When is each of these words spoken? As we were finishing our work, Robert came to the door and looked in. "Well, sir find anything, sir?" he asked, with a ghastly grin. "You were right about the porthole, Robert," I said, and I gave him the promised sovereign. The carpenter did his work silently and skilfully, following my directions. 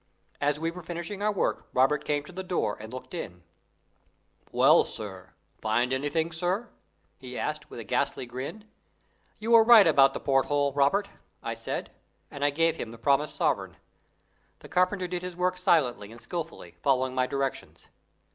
As 0.41 0.59
we 0.59 0.71
were 0.71 0.81
finishing 0.81 1.21
our 1.21 1.31
work, 1.31 1.67
Robert 1.75 2.05
came 2.05 2.23
to 2.23 2.31
the 2.31 2.41
door 2.41 2.75
and 2.79 2.91
looked 2.91 3.13
in. 3.13 3.43
"Well, 4.51 4.83
sir 4.83 5.35
find 5.61 5.93
anything, 5.93 6.31
sir?" 6.31 6.69
he 7.19 7.37
asked, 7.37 7.69
with 7.69 7.79
a 7.79 7.83
ghastly 7.83 8.25
grin. 8.25 8.65
"You 9.37 9.51
were 9.51 9.63
right 9.63 9.85
about 9.85 10.15
the 10.15 10.19
porthole, 10.19 10.73
Robert," 10.73 11.09
I 11.43 11.53
said, 11.53 11.91
and 12.31 12.43
I 12.43 12.49
gave 12.49 12.77
him 12.77 12.89
the 12.89 12.97
promised 12.97 13.35
sovereign. 13.35 13.77
The 14.57 14.69
carpenter 14.69 15.07
did 15.07 15.21
his 15.21 15.35
work 15.35 15.59
silently 15.59 16.11
and 16.11 16.19
skilfully, 16.19 16.77
following 16.81 17.13
my 17.13 17.27
directions. 17.27 17.89